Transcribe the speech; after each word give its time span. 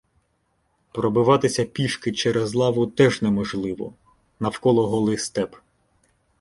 Пробиватися 0.91 1.63
пішки 1.65 2.11
через 2.11 2.53
лаву 2.53 2.87
теж 2.87 3.21
неможливо— 3.21 3.93
навколо 4.39 4.87
голий 4.89 5.17
степ. 5.17 5.55